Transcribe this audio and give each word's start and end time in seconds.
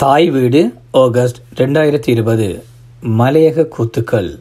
தாய் 0.00 0.30
வீடு 0.30 0.72
ஆகஸ்ட் 0.90 1.36
ரெண்டாயிரத்தி 1.56 2.08
இருபது. 2.08 2.62
மலையக 3.02 3.66
கூத்துக்கள். 3.78 4.38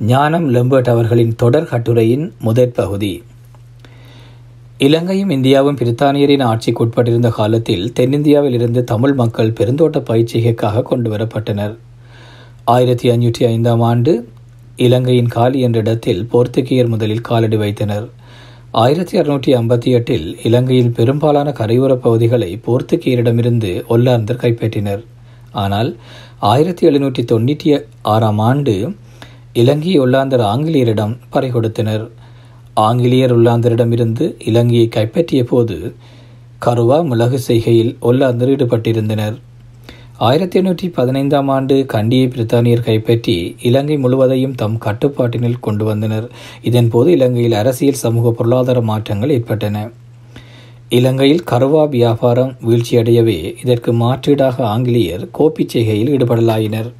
ஞானம் 0.00 0.54
லெம்பர்ட் 0.54 0.88
அவர்களின் 0.88 1.34
தொடர் 1.36 1.64
கட்டுரையின் 1.64 2.32
முதற் 2.38 2.74
பகுதி. 2.74 3.22
இலங்கையும் 4.78 5.30
இந்தியாவும் 5.30 5.78
பிரித்தானியரின் 5.80 6.42
ஆட்சிக்கு 6.42 6.86
உட்பட்டிருந்த 6.86 7.28
காலத்தில் 7.28 7.92
தென்னிந்தியாவில் 7.92 8.52
இருந்து 8.52 8.84
தமிழ் 8.84 9.12
மக்கள் 9.12 9.50
பெருந்தோட்ட 9.50 9.98
பயிற்சிகைக்காக 9.98 10.82
கொண்டு 10.82 11.10
வரப்பட்டனர். 11.10 11.76
ஆயிரத்தி 12.64 13.08
ஐநூற்றி 13.08 13.46
ஐந்தாம் 13.46 13.80
ஆண்டு 13.80 14.28
இலங்கையின் 14.76 15.28
காலி 15.28 15.60
என்ற 15.60 15.78
இடத்தில் 15.78 16.28
போர்த்துகீயர் 16.32 16.88
முதலில் 16.88 17.20
காலடி 17.20 17.56
வைத்தனர். 17.56 18.08
ஆயிரத்தி 18.70 19.18
அறுநூற்றி 19.18 19.50
ஐம்பத்தி 19.54 19.90
எட்டில் 19.92 20.36
இலங்கையில் 20.42 20.90
பெரும்பாலான 20.90 21.50
கரையோரப் 21.50 22.02
பகுதிகளை 22.02 22.60
போர்த்துகீயரிடமிருந்து 22.66 23.70
ஒல்லாந்தர் 23.88 24.40
கைப்பற்றினர். 24.42 25.04
ஆனால் 25.52 25.96
ஆயிரத்தி 26.38 26.86
எழுநூற்றி 26.86 27.22
தொண்ணூற்றி 27.32 27.84
ஆறாம் 28.02 28.38
ஆண்டு 28.38 28.94
இலங்கை 29.52 30.00
ஒல்லாந்தர் 30.00 30.44
ஆங்கிலேயரிடம் 30.52 31.16
பறை 31.30 31.50
கொடுத்தனர். 31.50 32.10
ஆங்கிலேயர் 32.74 33.38
ஒல்லாந்தரிடமிருந்து 33.38 34.34
இலங்கையை 34.44 34.88
கைப்பற்றிய 34.88 35.44
போது 35.44 35.94
கருவா 36.66 37.04
மிளகு 37.04 37.38
செய்கையில் 37.38 37.96
ஒல்லாந்தர் 38.02 38.52
ஈடுபட்டிருந்தனர். 38.56 39.38
ஆயிரத்தி 40.26 40.60
எண்ணூற்றி 40.60 40.86
பதினைந்தாம் 40.92 41.48
ஆண்டு 41.48 41.86
கண்டியை 41.86 42.26
பிரித்தானியர் 42.28 42.82
கைப்பற்றி 42.84 43.56
இலங்கை 43.62 43.96
முழுவதையும் 43.98 44.54
தம் 44.54 44.78
கட்டுப்பாட்டினில் 44.78 45.60
கொண்டு 45.60 45.84
வந்தனர். 45.84 46.26
இதன்போது 46.62 47.06
இலங்கையில் 47.06 47.52
அரசியல் 47.52 48.00
சமூக 48.02 48.30
பொருளாதார 48.30 48.80
மாற்றங்கள் 48.80 49.30
ஏற்பட்டன. 49.30 49.90
இலங்கையில் 50.88 51.44
கருவா 51.50 51.88
வியாபாரம் 51.88 52.56
வீழ்ச்சியடையவே 52.66 53.54
இதற்கு 53.62 53.92
மாற்றீடாக 53.92 54.62
ஆங்கிலேயர் 54.62 55.28
கோப்பிச் 55.30 55.74
செய்கையில் 55.74 56.10
ஈடுபடலாயினர். 56.16 56.90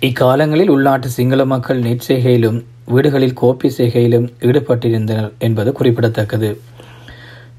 இக்காலங்களில் 0.00 0.68
உள்நாட்டு 0.68 1.08
சிங்கள 1.08 1.44
மக்கள் 1.44 1.82
நெற்செய்கையிலும் 1.82 2.60
வீடுகளில் 2.86 3.38
கோப்பி 3.42 3.70
செய்கையிலும் 3.78 4.28
ஈடுபட்டிருந்தனர் 4.40 5.32
என்பது 5.38 5.72
குறிப்பிடத்தக்கது. 5.72 6.60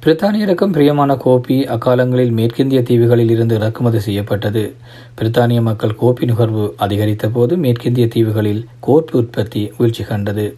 பிரித்தானியருக்கும் 0.04 0.72
பிரியமான 0.72 1.14
கோப்பி 1.14 1.58
அக்காலங்களில் 1.66 2.32
மேற்கிந்திய 2.32 2.84
தீவுகளில் 2.84 3.30
இருந்து 3.30 3.56
இறக்குமதி 3.56 4.00
செய்யப்பட்டது. 4.00 4.74
பிரித்தானிய 5.18 5.62
மக்கள் 5.62 5.96
கோப்பி 6.02 6.26
நுகர்வு 6.26 6.74
அதிகரித்த 6.78 7.30
போது 7.30 7.58
மேற்கிந்திய 7.58 8.08
தீவுகளில் 8.08 8.66
கோப்பி 8.88 9.12
உற்பத்தி 9.12 9.72
வீழ்ச்சி 9.78 10.04
கண்டது. 10.04 10.56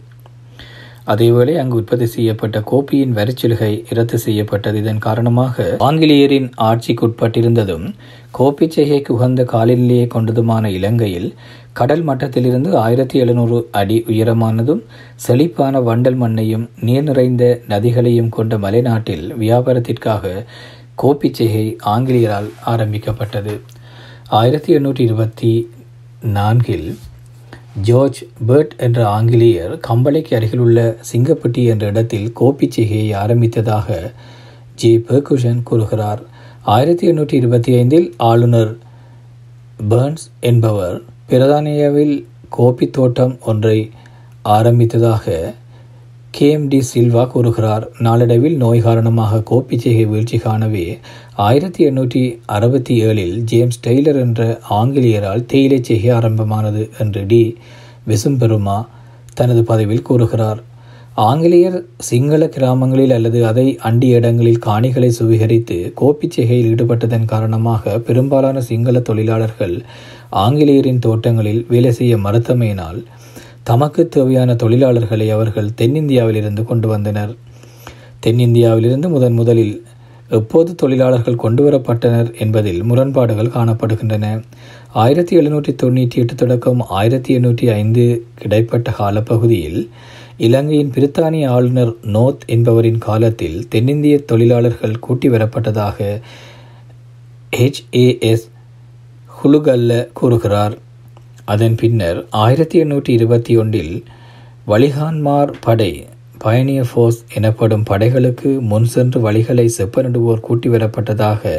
அதேவேளை 1.12 1.54
அங்கு 1.60 1.76
உற்பத்தி 1.76 2.06
செய்யப்பட்ட 2.06 2.58
கோப்பியின் 2.70 3.14
வரிச்சலுகை 3.18 3.72
ரத்து 3.96 4.18
செய்யப்பட்டது. 4.18 4.78
இதன் 4.82 5.04
காரணமாக 5.06 5.66
ஆங்கிலேயரின் 5.88 6.48
ஆட்சிக்குட்பட்டிருந்ததும் 6.68 7.86
கோப்பி 8.38 8.66
செய்கைக்கு 8.76 9.12
உகந்த 9.16 9.44
காலநிலையை 9.44 10.06
கொண்டதுமான 10.14 10.64
இலங்கையில் 10.78 11.28
கடல் 11.72 12.04
மட்டத்திலிருந்து 12.08 12.70
ஆயிரத்தி 12.76 13.16
எழுநூறு 13.18 13.56
அடி 13.80 14.04
உயரமானதும் 14.08 14.82
செழிப்பான 15.26 15.80
வண்டல் 15.80 16.18
மண்ணையும் 16.22 16.66
நீர் 16.80 17.02
நிறைந்த 17.02 17.44
நதிகளையும் 17.68 18.28
கொண்ட 18.28 18.56
மலைநாட்டில் 18.58 19.26
வியாபாரத்திற்காக 19.42 20.44
கோப்பிச்செய்கை 21.02 21.66
ஆங்கிலேயரால் 21.94 22.50
ஆரம்பிக்கப்பட்டது. 22.64 23.54
ஆயிரத்தி 24.28 24.70
எண்ணூற்றி 24.76 25.00
இருபத்தி 25.00 25.52
நான்கில் 26.36 26.88
ஜார்ஜ் 27.82 28.24
பேர்ட் 28.48 28.70
என்ற 28.76 29.08
ஆங்கிலேயர் 29.08 29.80
கம்பளைக்கு 29.88 30.34
அருகிலுள்ள 30.34 30.96
சிங்கப்பட்டி 31.12 31.64
என்ற 31.64 31.86
இடத்தில் 31.86 32.32
கோப்பிச்செய்கையை 32.40 33.08
ஆரம்பித்ததாக 33.14 34.12
ஜே 34.74 34.96
பெர்குஷன் 34.96 35.62
கூறுகிறார். 35.62 36.22
ஆயிரத்தி 36.62 37.10
எண்ணூற்றி 37.10 37.32
இருபத்தி 37.32 37.74
ஐந்தில் 37.74 38.14
ஆளுநர் 38.16 38.78
பேர்ன்ஸ் 39.88 40.24
என்பவர் 40.40 41.02
பிரதானியாவில் 41.28 42.24
கோப்பி 42.56 42.90
தோட்டம் 42.90 43.38
ஒன்றை 43.40 43.90
ஆரம்பித்ததாக 44.44 45.54
கேஎம் 46.36 46.66
டி 46.68 46.78
சில்வா 46.94 47.22
கூறுகிறார் 47.26 47.84
நாளடைவில் 47.98 48.56
நோய் 48.56 48.80
காரணமாக 48.80 49.38
கோப்பிச்செய்கை 49.50 50.04
வீழ்ச்சி 50.06 50.38
காணவே 50.38 50.98
ஆயிரத்தி 51.36 51.80
எண்ணூற்றி 51.88 52.22
அறுபத்தி 52.46 52.94
ஏழில் 53.04 53.36
ஜேம்ஸ் 53.44 53.80
டெய்லர் 53.86 54.18
என்ற 54.24 54.58
ஆங்கிலேயரால் 54.70 55.46
தேயிலை 55.46 55.78
செய்கை 55.82 56.10
ஆரம்பமானது 56.10 56.82
என்று 56.98 57.26
டி. 57.26 57.40
விசும்பெருமா 58.08 58.76
தனது 59.34 59.62
பதிவில் 59.64 60.02
கூறுகிறார். 60.02 60.60
ஆங்கிலேயர் 61.14 61.78
சிங்கள 62.00 62.48
கிராமங்களில் 62.48 63.10
அல்லது 63.10 63.46
அதை 63.46 63.66
அண்டிய 63.88 64.16
இடங்களில் 64.16 64.64
காணிகளை 64.66 65.10
சுவீகரித்து 65.18 65.78
கோப்பிச்செய்கையில் 66.00 66.70
ஈடுபட்டதன் 66.72 67.24
காரணமாக 67.24 67.98
பெரும்பாலான 67.98 68.60
சிங்கள 68.60 69.00
தொழிலாளர்கள் 69.00 69.76
ஆங்கிலேயரின் 70.30 70.98
தோட்டங்களில் 70.98 71.62
வேலை 71.68 71.92
செய்ய 71.92 72.16
மறுத்தமையினால் 72.16 73.00
தமக்கு 73.68 74.02
தேவையான 74.08 74.54
தொழிலாளர்களை 74.54 75.28
அவர்கள் 75.30 75.74
தென்னிந்தியாவிலிருந்து 75.80 76.62
கொண்டு 76.64 76.88
வந்தனர். 76.88 77.32
தென்னிந்தியாவிலிருந்து 78.26 79.08
முதன் 79.08 79.32
முதலில் 79.32 79.74
எப்போது 80.28 80.74
தொழிலாளர்கள் 80.74 81.42
கொண்டு 81.44 81.62
வரப்பட்டனர் 81.66 82.30
என்பதில் 82.38 82.82
முரண்பாடுகள் 82.82 83.54
காணப்படுகின்றன. 83.56 84.44
ஆயிரத்தி 84.92 85.38
எழுநூற்றி 85.38 85.72
தொண்ணூற்றி 85.82 86.14
எட்டு 86.14 86.34
தொடக்கம் 86.34 86.80
ஆயிரத்தி 86.80 87.38
எண்ணூற்றி 87.38 87.66
ஐந்து 87.72 88.04
கிடைப்பட்ட 88.34 88.90
காலப்பகுதியில் 88.90 89.80
இலங்கையின் 90.36 90.90
பிரித்தானிய 90.90 91.46
ஆளுநர் 91.48 91.92
நோத் 92.16 92.46
என்பவரின் 92.46 92.98
காலத்தில் 92.98 93.68
தென்னிந்திய 93.68 94.16
தொழிலாளர்கள் 94.18 94.98
கூட்டி 94.98 95.28
வரப்பட்டதாக 95.28 96.20
ஹெச்ஏஎஸ் 97.56 98.48
ஹுலுகல்ல 99.38 99.92
கூறுகிறார். 100.12 100.76
அதன் 101.46 101.74
பின்னர் 101.74 102.18
ஆயிரத்தி 102.30 102.76
எண்ணூற்றி 102.82 103.08
இருபத்தி 103.08 103.52
ஒன்றில் 103.56 103.94
வலிகான்மார் 104.66 105.50
படை 105.60 105.92
பயணிய 106.38 106.80
ஃபோர்ஸ் 106.84 107.20
எனப்படும் 107.34 107.84
படைகளுக்கு 107.90 108.50
முன் 108.60 108.84
சென்று 108.84 109.18
வழிகளை 109.26 109.66
செப்பனிடுவோர் 109.78 110.40
கூட்டி 110.40 110.68
வரப்பட்டதாக 110.68 111.52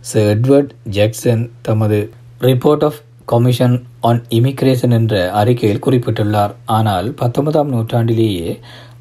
சர் 0.00 0.28
எட்வர்ட் 0.34 0.72
ஜாக்சன் 0.96 1.44
தமது 1.62 1.98
report 2.40 2.84
of 2.84 3.00
commission 3.24 3.76
on 4.00 4.20
immigration 4.30 4.90
என்ற 4.90 5.14
அறிக்கையில் 5.32 5.84
குறிப்பிட்டுள்ளார். 5.86 6.54
ஆனால் 6.64 7.06
பத்தொன்பதாம் 7.14 7.72
நூற்றாண்டிலேயே 7.72 8.50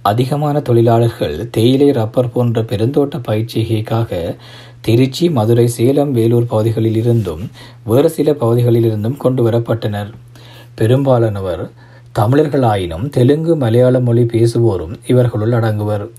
அதிகமான 0.01 0.59
தொழிலாளர்கள் 0.59 1.35
தேயிலை 1.50 1.90
ரப்பர் 1.91 2.31
போன்ற 2.31 2.62
பெருந்தோட்ட 2.62 3.18
பயிற்சிகைக்காக 3.28 4.12
திருச்சி 4.85 5.29
மதுரை 5.29 5.67
சேலம் 5.67 6.11
வேலூர் 6.11 6.45
பகுதிகளில் 6.45 6.95
இருந்தும் 6.95 7.44
வேறு 7.83 8.09
சில 8.09 8.31
பகுதிகளிலிருந்தும் 8.31 9.17
கொண்டு 9.17 9.49
வரப்பட்டனர் 9.49 10.09
பெரும்பாலானவர் 10.75 11.63
தமிழர்களாயினும் 12.19 13.09
தெலுங்கு 13.09 13.55
மலையாள 13.55 13.99
மொழி 13.99 14.23
பேசுவோரும் 14.23 14.95
இவர்களுள் 15.07 15.51
அடங்குவர். 15.51 16.09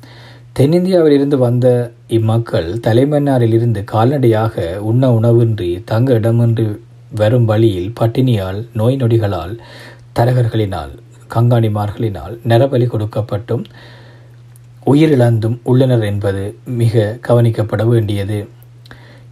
தென்னிந்தியாவிலிருந்து 0.52 1.36
வந்த 1.36 1.66
இம்மக்கள் 2.08 2.70
தலைமன்னாரிலிருந்து 2.80 3.84
கால்நடையாக 3.84 4.76
உண்ண 4.78 5.10
உணவின்றி 5.10 5.82
தங்க 5.84 6.14
இடமின்றி 6.14 6.66
வரும் 7.14 7.44
வழியில் 7.44 7.92
பட்டினியால் 8.00 8.60
நோய் 8.72 8.96
நொடிகளால் 8.96 9.54
தரகர்களினால் 10.18 10.92
கங்காணிமார்களினால் 11.34 12.34
நரபலி 12.48 12.86
கொடுக்கப்பட்டும் 12.86 13.64
உயிரிழந்தும் 14.86 15.58
உள்ளனர் 15.62 16.04
என்பது 16.04 16.56
மிக 16.64 17.18
கவனிக்கப்பட 17.28 17.86
வேண்டியது. 17.86 18.48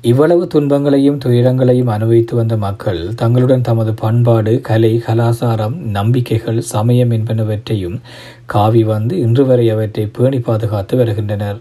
இவ்வளவு 0.03 0.47
துன்பங்களையும் 0.47 1.19
துயரங்களையும் 1.19 1.87
அனுபவித்து 1.87 2.37
வந்த 2.37 2.57
மக்கள் 2.57 3.15
தங்களுடன் 3.15 3.61
தமது 3.61 3.95
பண்பாடு 3.95 4.61
கலை 4.61 5.03
கலாசாரம் 5.07 5.77
நம்பிக்கைகள் 5.77 6.61
சமயம் 6.61 7.11
என்பனவற்றையும் 7.11 8.01
காவி 8.47 8.85
வந்து 8.85 9.19
இன்று 9.19 9.47
வரை 9.47 9.71
அவற்றை 9.71 10.07
பேணி 10.07 10.41
பாதுகாத்து 10.41 10.97
வருகின்றனர். 10.97 11.61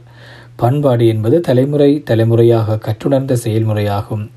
பண்பாடு 0.55 1.07
என்பது 1.07 1.39
தலைமுறை 1.39 2.03
தலைமுறையாக 2.03 2.77
கற்றுணர்ந்த 2.77 3.37
செயல்முறையாகும். 3.43 4.29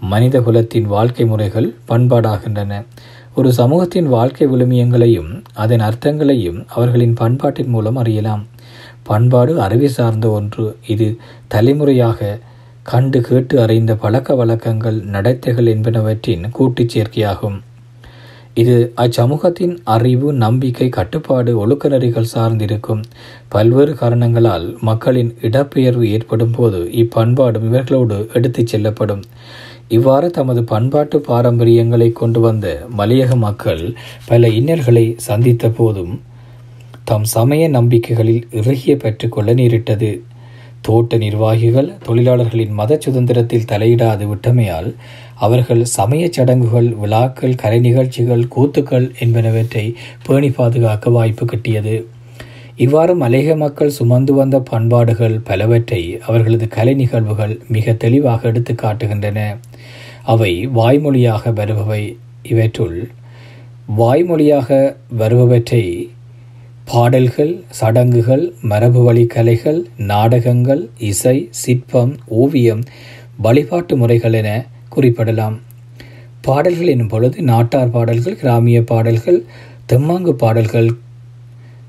மனித 0.00 0.40
குலத்தின் 0.40 0.86
வாழ்க்கை 0.86 1.26
முறைகள் 1.26 1.74
பண்பாடாகின்றன. 1.88 2.86
ஒரு 3.34 3.52
சமூகத்தின் 3.52 4.06
வாழ்க்கை 4.06 4.48
விழுமியங்களையும் 4.48 5.42
அதன் 5.54 5.80
அர்த்தங்களையும் 5.80 6.64
அவர்களின் 6.68 7.14
பண்பாட்டின் 7.14 7.68
மூலம் 7.68 7.96
அறியலாம். 7.96 8.46
பண்பாடு 9.10 9.52
அறிவை 9.66 9.88
சார்ந்த 9.88 10.26
ஒன்று. 10.30 10.66
இது 10.94 11.08
தலைமுறையாக 11.54 12.38
கண்டு 12.90 13.18
கேட்டு 13.20 13.54
அறிந்த 13.62 13.92
பழக்க 14.02 14.34
வழக்கங்கள் 14.34 14.98
நடத்தைகள் 15.14 15.68
என்பனவற்றின் 15.74 16.44
கூட்டுச் 16.56 16.92
சேர்க்கையாகும். 16.94 17.58
இது 18.62 18.76
அச்சமூகத்தின் 19.02 19.74
அறிவு 19.94 20.28
நம்பிக்கை 20.44 20.86
கட்டுப்பாடு 20.88 21.50
ஒழுக்க 21.58 21.88
நெறிகள் 21.88 22.32
சார்ந்திருக்கும். 22.34 23.02
பல்வேறு 23.48 23.92
காரணங்களால் 23.94 24.66
மக்களின் 24.80 25.30
இடப்பெயர்வு 25.48 26.04
ஏற்படும் 26.16 26.54
போது 26.56 26.80
இப்பண்பாடும் 27.02 27.66
இவர்களோடு 27.70 28.18
எடுத்துச் 28.32 28.72
செல்லப்படும். 28.72 29.22
இவ்வாறு 29.96 30.28
தமது 30.30 30.62
பண்பாட்டு 30.72 31.18
பாரம்பரியங்களை 31.28 32.08
கொண்டு 32.12 32.40
வந்த 32.40 32.66
மலையக 32.98 33.36
மக்கள் 33.46 33.84
பல 34.30 34.48
இன்னல்களை 34.58 35.04
சந்தித்த 35.28 35.70
போதும் 35.78 36.14
தம் 37.08 37.24
சமய 37.24 37.68
நம்பிக்கைகளில் 37.68 38.42
இறுகிய 38.50 38.96
பெற்றுக்கொள்ள 38.96 39.52
நேரிட்டது. 39.52 40.22
தோட்ட 40.80 41.16
நிர்வாகிகள் 41.16 41.92
தொழிலாளர்களின் 42.06 42.70
மத 42.70 42.98
சுதந்திரத்தில் 43.00 43.64
தலையிடாது 43.68 44.24
விட்டமையால் 44.26 44.94
அவர்கள் 45.34 45.84
சமயச் 45.84 46.32
சடங்குகள் 46.32 46.88
விழாக்கள் 46.94 47.54
கலை 47.54 47.78
நிகழ்ச்சிகள் 47.80 48.44
கூத்துக்கள் 48.56 49.06
என்பனவற்றை 49.18 49.94
பேணி 50.26 50.50
பாதுகாக்க 50.50 51.10
வாய்ப்பு 51.10 51.46
கிட்டியது. 51.46 52.04
இவ்வாறு 52.76 53.16
மலேக 53.16 53.56
மக்கள் 53.56 53.90
சுமந்து 53.90 54.32
வந்த 54.32 54.60
பண்பாடுகள் 54.60 55.40
பலவற்றை 55.44 56.18
அவர்களது 56.26 56.68
கலை 56.68 56.94
நிகழ்வுகள் 56.94 57.60
மிக 57.68 57.92
தெளிவாக 57.92 58.48
எடுத்து 58.48 58.72
காட்டுகின்றன. 58.72 59.38
அவை 60.24 60.68
வாய்மொழியாக 60.68 61.52
வருபவை. 61.52 62.02
இவற்றுள் 62.42 63.08
வாய்மொழியாக 63.98 64.96
வருபவற்றை 65.16 65.82
பாடல்கள் 66.90 67.50
சடங்குகள் 67.68 68.52
மரபு 68.60 69.00
வழி 69.04 69.26
கலைகள் 69.26 69.80
நாடகங்கள் 70.10 70.82
இசை 70.98 71.34
சிற்பம் 71.50 72.12
ஓவியம் 72.26 72.82
வழிபாட்டு 73.36 73.96
முறைகள் 73.96 74.32
என 74.32 74.50
குறிப்பிடலாம். 74.88 75.56
பாடல்கள் 76.40 76.86
எனும் 76.86 77.08
பொழுது 77.08 77.42
நாட்டார் 77.42 77.90
பாடல்கள் 77.90 78.38
கிராமிய 78.42 78.82
பாடல்கள் 78.82 79.40
தெம்மாங்கு 79.92 80.32
பாடல்கள் 80.32 80.88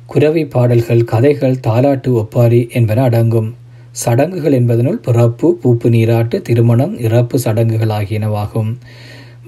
குரவை 0.06 0.46
பாடல்கள் 0.46 1.04
கதைகள் 1.04 1.62
தாலாட்டு 1.68 2.12
ஒப்பாரி 2.14 2.62
என்பன 2.74 3.02
அடங்கும். 3.02 3.50
சடங்குகள் 3.92 4.58
என்பதனுள் 4.60 5.04
பிறப்பு 5.08 5.60
பூப்பு 5.64 5.90
நீராட்டு 5.90 6.42
திருமணம் 6.42 7.00
இறப்பு 7.00 7.40
சடங்குகள் 7.40 7.96
ஆகியனவாகும். 8.00 8.74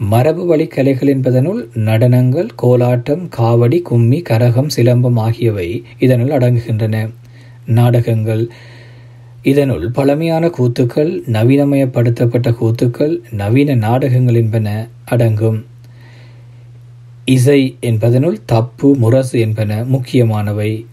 மரபு 0.04 0.46
வழி 0.46 0.68
கலைகள் 0.68 1.18
என்பதனுள் 1.18 1.68
நடனங்கள் 1.74 2.50
கோலாட்டம் 2.64 3.30
காவடி 3.38 3.82
கும்மி 3.82 4.22
கரகம் 4.22 4.68
சிலம்பம் 4.76 5.20
ஆகியவை 5.20 5.84
இதனுள் 6.00 6.30
அடங்குகின்றன. 6.30 7.10
நாடகங்கள். 7.66 8.50
இதனுள் 9.44 9.92
பழமையான 9.92 10.48
கூத்துக்கள் 10.48 11.22
நவீனமயப்படுத்தப்பட்ட 11.32 12.56
கூத்துக்கள் 12.62 13.20
நவீன 13.32 13.76
நாடகங்கள் 13.76 14.36
என்பன 14.36 14.88
அடங்கும். 15.06 15.66
இசை 17.26 17.78
என்பதனுள் 17.82 18.38
தப்பு 18.46 18.96
முரசு 18.96 19.40
என்பன 19.40 19.84
முக்கியமானவை. 19.84 20.86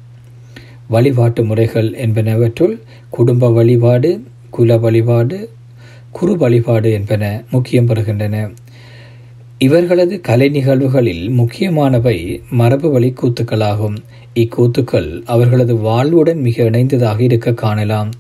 வழிபாட்டு 0.89 1.45
முறைகள் 1.45 1.91
என்பனவற்றுள் 1.91 2.79
குடும்ப 3.11 3.53
வழிபாடு 3.53 4.25
குல 4.51 4.77
வழிபாடு 4.77 5.51
குரு 6.11 6.37
வழிபாடு 6.37 6.93
என்பன 6.93 7.45
முக்கியம் 7.51 7.89
பெறுகின்றன. 7.89 8.55
இவர்களது 9.59 10.21
கலை 10.21 10.49
நிகழ்வுகளில் 10.49 11.31
முக்கியமானவை 11.31 12.43
மரபு 12.51 12.91
வழி 12.91 13.13
கூத்துக்களாகும் 13.13 13.97
இக்கூத்துக்கள் 14.35 15.23
அவர்களது 15.25 15.75
வாழ்வுடன் 15.75 16.35
மிக 16.35 16.71
இணைந்ததாக 16.71 17.21
இருக்க 17.21 17.53
காணலாம். 17.53 18.11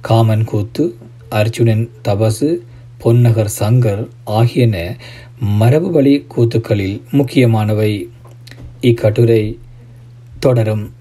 காமன் 0.00 0.44
கூத்து 0.44 0.94
அர்ஜுனன் 1.28 1.90
தபசு 2.04 2.56
பொன்னகர் 3.04 3.48
சங்கர் 3.58 4.08
ஆகியன 4.24 4.96
மரபு 5.40 5.90
வழி 5.90 6.26
கூத்துக்களில் 6.36 7.00
முக்கியமானவை. 7.10 8.08
இக்கட்டுரை 8.80 9.58
தொடரும். 10.38 10.92